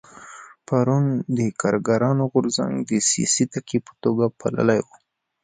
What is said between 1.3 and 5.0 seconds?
د کارګرانو غورځنګ د سیاسي تکیې په توګه پاللی و.